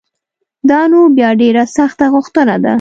دا 0.69 0.81
نو 0.91 0.99
بیا 1.17 1.29
ډېره 1.41 1.63
سخته 1.77 2.05
غوښتنه 2.13 2.55
ده 2.63 2.69